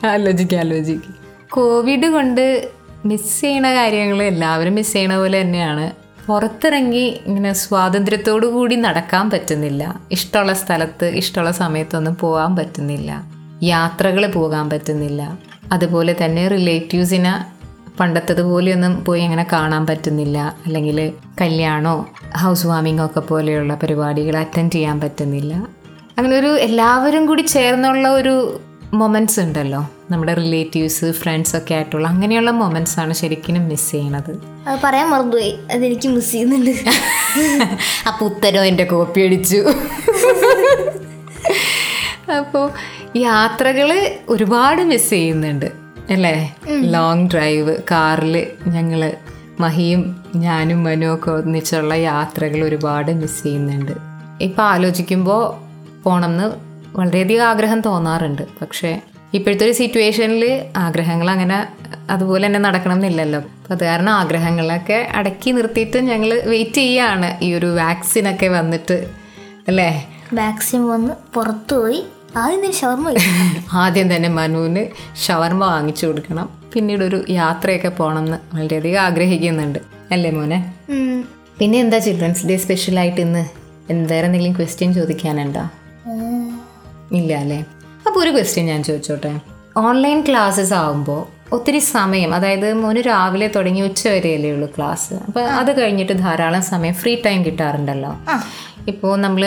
ആലോചിക്കാം 0.09 0.59
ആലോചിക്കാം. 0.59 1.15
കോവിഡ് 1.49 2.07
കൊണ്ട് 2.07 2.69
മിസ് 3.05 3.41
ചെയ്യണ 3.41 3.73
കാര്യങ്ങൾ 3.73 4.23
എല്ലാവരും 4.23 4.75
മിസ് 4.75 4.93
ചെയ്യണ 4.93 5.17
പോലെ 5.17 5.41
തന്നെയാണ്. 5.41 5.91
പുറത്തിറങ്ങി 6.29 7.19
ഇങ്ങനെ 7.25 7.53
സ്വാതന്ത്ര്യത്തോടു 7.53 8.47
കൂടി 8.47 8.75
നടക്കാൻ 8.75 9.29
പറ്റുന്നില്ല. 9.29 10.01
ഇഷ്ടമുള്ള 10.11 10.53
സ്ഥലത്ത് 10.53 11.05
ഇഷ്ടമുള്ള 11.05 11.51
സമയത്തൊന്നും 11.51 12.17
പോകാൻ 12.19 12.55
പറ്റുന്നില്ല. 12.55 13.23
യാത്രകൾ 13.63 14.27
പോകാൻ 14.27 14.69
പറ്റുന്നില്ല. 14.69 15.37
അതുപോലെ 15.71 16.15
തന്നെ 16.25 16.47
റിലേറ്റീവ്സിനെ 16.47 17.45
പണ്ടത്തതുപോലെയൊന്നും 17.99 19.05
പോയി 19.05 19.21
അങ്ങനെ 19.21 19.45
കാണാൻ 19.51 19.85
പറ്റുന്നില്ല. 19.85 20.55
അല്ലെങ്കിൽ 20.65 21.13
കല്യാണോ 21.41 22.09
ഹൗസ് 22.37 22.67
വാമിങ്ങോ 22.67 23.05
ഒക്കെ 23.05 23.19
പോലെയുള്ള 23.19 23.75
പരിപാടികൾ 23.75 24.37
അറ്റൻഡ് 24.37 24.71
ചെയ്യാൻ 24.71 24.99
പറ്റുന്നില്ല. 24.99 25.53
അങ്ങനെ 26.17 26.35
ഒരു 26.35 26.57
എല്ലാവരും 26.57 27.25
കൂടി 27.25 27.41
ചേർന്നുള്ള 27.41 28.07
ഒരു 28.07 28.61
മൊമെന്റ്സ് 28.93 29.39
ഉണ്ടല്ലോ. 29.39 29.89
നമ്മുടെ 30.11 30.33
റിലേറ്റീവ്സ് 30.33 31.11
ഫ്രണ്ട്സ് 31.11 31.57
ഒക്കെ 31.57 31.73
ആയിട്ടുള്ള 31.73 32.07
അങ്ങനെയുള്ള 32.07 32.51
മൊമെന്റ്സ് 32.51 32.99
ആണ് 32.99 33.13
ശരിക്കും 33.13 33.69
മിസ് 33.69 33.91
ചെയ്യണത്. 33.91 34.39
അത് 34.67 34.79
പറയാൻ 34.83 35.09
മറന്നുപോയി. 35.09 35.59
അതെനിക്ക് 35.71 36.07
മിസ് 36.07 36.31
ചെയ്യുന്നുണ്ട്. 36.31 36.71
അപ്പോൾ 38.07 38.25
ഉത്തരവ് 38.25 38.65
എന്റെ 38.65 38.83
കോപ്പി 38.83 39.21
അടിച്ചു. 39.21 39.57
അപ്പോ 42.31 42.71
യാത്രകൾ 43.15 44.17
ഒരുപാട് 44.29 44.81
മിസ് 44.81 45.09
ചെയ്യുന്നുണ്ട് 45.09 45.65
അല്ലേ? 46.09 46.55
ലോങ് 46.67 47.29
ഡ്രൈവ് 47.29 47.77
കാറിൽ 47.91 48.47
ഞങ്ങൾ 48.67 49.13
മഹിയും 49.59 50.23
ഞാനും 50.35 50.83
മനു 50.83 51.13
ഒക്കെ 51.13 51.31
ഒന്നിച്ചുള്ള 51.31 51.93
യാത്രകൾ 51.93 52.63
ഒരുപാട് 52.63 53.11
മിസ് 53.11 53.43
ചെയ്യുന്നുണ്ട്. 53.43 53.91
ഇപ്പം 54.41 54.63
ആലോചിക്കുമ്പോൾ 54.63 55.69
പോകണം 56.03 56.29
എന്ന് 56.29 56.51
വളരെയധികം 56.97 57.45
ആഗ്രഹം 57.45 57.81
തോന്നാറുണ്ട്. 57.81 58.41
പക്ഷേ 58.61 59.01
ഇപ്പോഴത്തെ 59.33 59.65
ഒരു 59.65 59.73
സിറ്റുവേഷനിൽ 59.79 60.43
ആഗ്രഹങ്ങൾ 60.83 61.27
അങ്ങനെ 61.29 61.57
അതുപോലെ 62.09 62.43
തന്നെ 62.47 62.59
നടക്കണം 62.59 62.95
എന്നില്ലല്ലോ 62.95 63.39
അപ്പം 63.39 63.73
അത് 63.75 63.83
കാരണം 63.83 64.11
ആഗ്രഹങ്ങളൊക്കെ 64.11 64.97
അടക്കി 65.13 65.49
നിർത്തിയിട്ട് 65.51 65.99
ഞങ്ങൾ 66.11 66.31
വെയിറ്റ് 66.51 66.81
ചെയ്യാണ് 66.81 67.29
ഈ 67.43 67.49
ഒരു 67.53 67.69
വാക്സിനൊക്കെ 67.81 68.47
വന്നിട്ട് 68.47 68.97
അല്ലേ? 69.67 69.89
വാക്സിൻ 70.33 70.81
വന്ന് 70.89 71.13
പുറത്തുപോയി 71.35 71.99
ആദ്യം 72.37 72.59
തന്നെ 72.63 72.71
ഷവർമ്മ 72.79 73.13
ആദ്യം 73.83 74.07
തന്നെ 74.15 74.29
മനുവിന് 74.29 74.83
ഷവർമ 75.23 75.61
വാങ്ങിച്ചു 75.65 76.03
കൊടുക്കണം. 76.07 76.47
പിന്നീട് 76.73 77.03
ഒരു 77.03 77.19
യാത്രയൊക്കെ 77.29 77.89
പോകണം 77.89 78.23
എന്ന് 78.25 78.37
വളരെയധികം 78.55 79.01
ആഗ്രഹിക്കുന്നുണ്ട്. 79.01 79.79
അല്ലേ 80.11 80.31
മോനെ? 80.31 80.59
പിന്നെ 81.59 81.77
എന്താ 81.79 81.97
ചിൽഡ്രൻസ് 81.97 82.45
ഡേ 82.49 82.57
സ്പെഷ്യലായിട്ട് 82.57 83.21
ഇന്ന്? 83.21 83.43
എന്തേരെന്തെങ്കിലും 83.89 84.25
എന്തെങ്കിലും 84.25 84.55
ക്വസ്റ്റ്യൻ 84.59 84.93
ചോദിക്കാനുണ്ടോ? 84.93 85.63
ഇല്ല 87.11 87.33
അല്ലേ? 87.43 87.59
അപ്പോൾ 88.07 88.19
ഒരു 88.23 88.31
ക്വസ്റ്റ്യൻ 88.35 88.65
ഞാൻ 88.65 88.81
ചോദിച്ചോട്ടെ? 88.83 89.31
ഓൺലൈൻ 89.77 90.19
ക്ലാസ്സസ് 90.27 90.73
ആകുമ്പോൾ 90.73 91.21
ഒത്തിരി 91.55 91.79
സമയം 91.79 92.33
അതായത് 92.35 92.73
മോന് 92.73 93.01
രാവിലെ 93.07 93.47
തുടങ്ങി 93.55 93.81
ഉച്ച 93.81 94.01
വരെയല്ലേ 94.07 94.49
ഉള്ളൂ 94.51 94.67
ക്ലാസ് 94.75 95.13
അപ്പോൾ 95.27 95.43
അത് 95.59 95.71
കഴിഞ്ഞിട്ട് 95.81 96.13
ധാരാളം 96.19 96.61
സമയം 96.61 96.93
ഫ്രീ 96.93 97.13
ടൈം 97.25 97.45
കിട്ടാറുണ്ടല്ലോ. 97.45 98.11
ഇപ്പോൾ 98.87 99.13
നമ്മൾ 99.21 99.43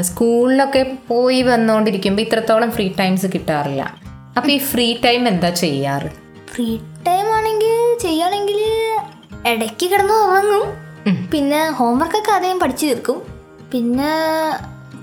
സ്കൂളിലൊക്കെ 0.00 0.82
പോയി 1.08 1.42
വന്നുകൊണ്ടിരിക്കുമ്പോൾ 1.42 2.22
ഇത്രത്തോളം 2.22 2.70
ഫ്രീ 2.70 2.86
ടൈംസ് 3.00 3.26
കിട്ടാറില്ല. 3.34 3.82
അപ്പോൾ 4.36 4.50
ഈ 4.52 4.58
ഫ്രീ 4.58 4.88
ടൈം 5.04 5.28
എന്താ 5.28 5.50
ചെയ്യാറ്? 5.50 6.10
ഫ്രീ 6.52 6.68
ടൈം 7.06 7.26
ആണെങ്കിൽ 7.36 7.74
ചെയ്യുകയാണെങ്കിൽ 8.02 8.60
ഇടയ്ക്ക് 9.46 9.86
കിടന്ന് 9.86 10.16
ഉറങ്ങും. 10.26 10.66
പിന്നെ 11.32 11.60
ഹോംവർക്കൊക്കെ 11.70 12.32
അതേം 12.32 12.58
പഠിച്ചു 12.60 12.86
തീർക്കും. 12.86 13.18
പിന്നെ 13.72 14.10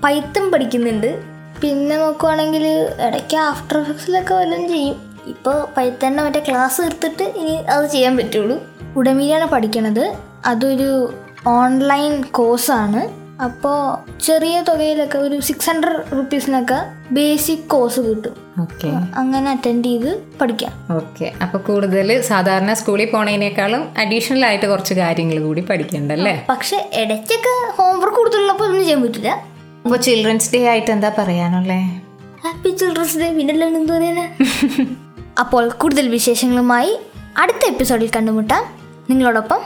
പൈത്തം 0.04 0.44
പഠിക്കുന്നുണ്ട്. 0.52 1.35
പിന്നെ 1.62 1.96
നോക്കുവാണെങ്കിൽ 1.96 2.64
ഇടയ്ക്ക് 3.06 3.36
ആഫ്റ്റർ 3.36 3.78
എഫക്ട്സിലൊക്കെ 3.78 4.34
വല്ലതും 4.34 4.68
ചെയ്യും. 4.68 4.96
ഇപ്പോൾ 5.26 5.66
പൈത്തന്നെ 5.76 6.22
മറ്റേ 6.22 6.40
ക്ലാസ് 6.48 6.80
എടുത്തിട്ട് 6.80 7.22
ഇനി 7.22 7.50
അത് 7.50 7.86
ചെയ്യാൻ 7.90 8.16
പറ്റുള്ളൂ. 8.16 8.56
ഉടമീലാണ് 8.96 9.46
പഠിക്കണത്. 9.48 10.16
അതൊരു 10.46 11.14
ഓൺലൈൻ 11.46 12.22
കോഴ്സാണ് 12.22 13.26
അപ്പോൾ 13.42 13.78
ചെറിയ 14.20 14.60
തുകയിലൊക്കെ 14.60 15.18
ഒരു 15.18 15.40
സിക്സ് 15.40 15.70
ഹൺഡ്രഡ് 15.70 16.04
റുപ്പീസിനൊക്കെ 16.18 16.78
ബേസിക് 17.12 17.58
കോഴ്സ് 17.58 18.00
കിട്ടും. 18.00 18.36
ഓക്കെ 18.60 18.88
അങ്ങനെ 19.20 19.50
അറ്റൻഡ് 19.50 19.84
ചെയ്ത് 19.84 20.22
പഠിക്കാം. 20.40 20.72
ഓക്കെ 20.96 21.32
അപ്പോൾ 21.42 21.58
കൂടുതൽ 21.58 22.22
സാധാരണ 22.22 22.72
സ്കൂളിൽ 22.72 23.10
പോണതിനേക്കാളും 23.10 23.82
അഡീഷണൽ 23.98 24.46
ആയിട്ട് 24.46 24.66
കുറച്ച് 24.66 24.94
കാര്യങ്ങൾ 24.94 25.38
കൂടി 25.42 25.60
പഠിക്കണ്ടല്ലേ? 25.60 26.46
പക്ഷെ 26.48 26.90
ഇടയ്ക്കൊക്കെ 26.94 27.54
ഹോംവർക്ക് 27.76 28.16
കൊടുത്തുള്ളപ്പോൾ 28.16 28.64
ഒന്നും 28.64 28.80
ചെയ്യാൻ 28.80 29.02
പറ്റില്ല. 29.02 29.55
അപ്പോൾ 29.86 29.98
ചിൽഡ്രൻസ് 29.98 30.52
ഡേ 30.54 30.66
ആയിട്ട് 30.68 30.90
എന്താ 30.90 31.12
പറയാനുള്ളേ? 31.18 31.80
ഹാപ്പി 32.44 32.68
ചിൽഡ്രൻസ് 32.68 33.18
ഡേ 33.18 33.32
പിന്നെ 33.32 33.66
എന്ത് 33.66 33.92
പറയാനാ 33.92 34.24
അപ്പോൾ 35.40 35.68
കൂടുതൽ 35.68 36.08
വിശേഷങ്ങളുമായി 36.08 36.98
അടുത്ത 37.38 37.66
എപ്പിസോഡിൽ 37.66 38.10
കണ്ടുമുട്ടാം. 38.16 38.64
നിങ്ങളോടൊപ്പം 39.10 39.60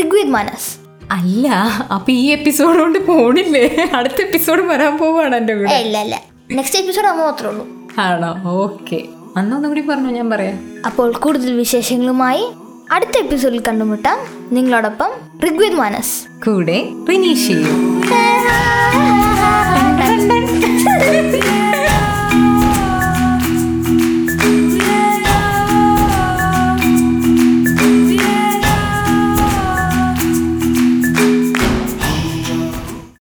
ഋഗ്വേദ് 0.00 0.28
മാനസ്. 0.28 0.70
അല്ല 1.10 1.48
അപ്പൊ 1.92 2.12
ഈ 2.12 2.24
എപ്പിസോഡ് 2.26 2.78
കൊണ്ട് 2.78 3.06
പോണില്ലേ? 3.06 3.90
അടുത്ത 3.94 4.20
എപ്പിസോഡ് 4.22 4.62
വരാൻ 4.62 4.98
പോവാണ് 4.98 5.36
എന്റെ 5.36 5.54
കൂടെ. 5.54 5.74
ഇല്ല 5.74 6.02
ഇല്ല. 6.02 6.22
നെക്സ്റ്റ് 6.52 6.78
എപ്പിസോഡ് 6.78 7.06
ആകുമ്പോൾ 7.06 7.24
മാത്രമേ 7.24 7.50
ഉള്ളൂ. 7.50 7.66
ആണോ? 7.98 8.50
ഓക്കെ 8.50 9.02
അന്നൊന്നും 9.36 9.70
കൂടി 9.70 9.80
പറഞ്ഞു 9.80 10.10
ഞാൻ 10.10 10.30
പറയാം. 10.30 10.58
അപ്പോൾ 10.86 11.12
കൂടുതൽ 11.12 11.56
വിശേഷങ്ങളുമായി 11.56 12.46
അടുത്ത 12.92 13.18
എപ്പിസോഡിൽ 13.18 13.62
കണ്ടുമുട്ടാം. 13.68 14.18
നിങ്ങളോടൊപ്പം 14.54 15.10
ഋഗ്വേദ് 15.48 15.74
മാനസ്. 15.74 16.44
കൂടെ 16.46 16.88
റിനീഷയും 17.08 18.02
Dun, 19.46 20.28
dun, 20.28 21.32
dun. 21.32 21.65